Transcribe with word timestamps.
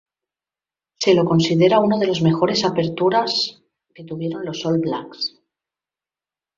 Se 0.97 1.13
lo 1.13 1.23
considera 1.25 1.79
uno 1.79 1.99
de 1.99 2.07
los 2.07 2.23
mejores 2.23 2.65
aperturas 2.65 3.61
que 3.93 4.03
tuvieron 4.03 4.43
los 4.43 4.65
All 4.65 4.79
Blacks. 4.79 5.39